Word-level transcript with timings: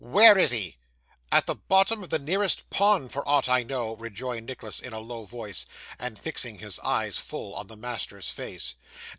Where 0.03 0.35
is 0.35 0.49
he?' 0.49 0.77
'At 1.31 1.45
the 1.45 1.53
bottom 1.53 2.01
of 2.01 2.09
the 2.09 2.17
nearest 2.17 2.71
pond 2.71 3.11
for 3.11 3.23
aught 3.29 3.47
I 3.47 3.61
know,' 3.61 3.95
rejoined 3.97 4.47
Nicholas 4.47 4.79
in 4.79 4.93
a 4.93 4.99
low 4.99 5.25
voice, 5.25 5.67
and 5.99 6.17
fixing 6.17 6.57
his 6.57 6.79
eyes 6.79 7.19
full 7.19 7.53
on 7.53 7.67
the 7.67 7.77
master's 7.77 8.31
face. 8.31 8.73